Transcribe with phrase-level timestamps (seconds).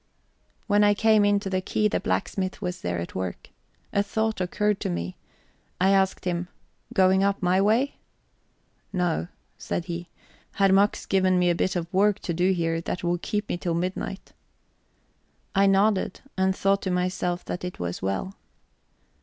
[0.65, 3.49] When I came in to the quay the blacksmith was there at work.
[3.93, 5.15] A thought occurred to me;
[5.79, 6.47] I asked him:
[6.91, 7.97] "Going up my way?"
[8.91, 9.27] "No,"
[9.59, 10.09] said he,
[10.53, 13.75] "Herr Mack's given me a bit of work to do here that'll keep me till
[13.75, 14.33] midnight."
[15.53, 18.33] I nodded, and thought to myself that it was well.